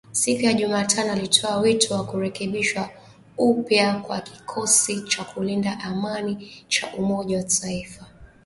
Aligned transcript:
Siku 0.11 0.41
ya 0.41 0.53
Jumatano 0.53 1.11
alitoa 1.11 1.57
wito 1.57 1.93
wa 1.93 2.03
kurekebishwa 2.05 2.89
upya 3.37 3.93
kwa 3.99 4.21
kikosi 4.21 5.01
cha 5.01 5.23
kulinda 5.23 5.79
amani 5.79 6.51
cha 6.67 6.93
Umoja 6.95 7.37
wa 7.37 7.43
Mataifa. 7.43 8.05